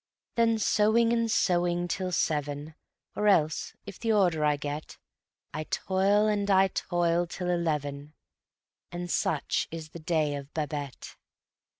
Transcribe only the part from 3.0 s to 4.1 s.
Or else, if